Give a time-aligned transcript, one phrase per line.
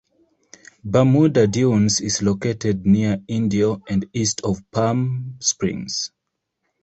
[0.83, 6.09] Bermuda Dunes is located near Indio and east of Palm Springs.